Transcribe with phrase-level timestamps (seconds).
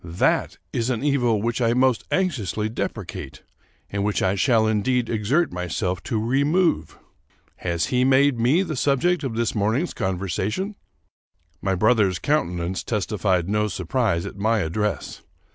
[0.03, 3.43] That is an evil which I most anxiously depre cate,
[3.91, 6.97] and which I shall indeed exert myself to remove.
[7.57, 10.73] Has he made me the subject of this morning's conversation?"
[11.61, 15.21] My brother's countenance testified no surprise at my address.